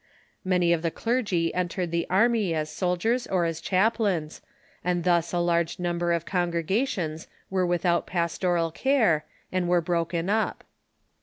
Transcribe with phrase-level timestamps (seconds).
[0.43, 4.41] Many of the clergy entered the army as soldiers or as chaplains,
[4.83, 10.27] and thus a large number of con gregations were without pastoral care, and were broken
[10.27, 10.63] up.